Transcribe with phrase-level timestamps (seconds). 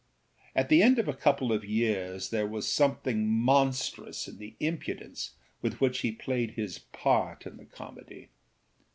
[0.55, 5.35] At the end of a couple of years there was something monstrous in the impudence
[5.61, 8.29] with which he played his part in the comedy.